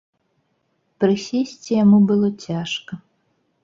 Прысесці 1.05 1.71
яму 1.83 1.97
было 2.09 2.27
цяжка. 2.51 2.93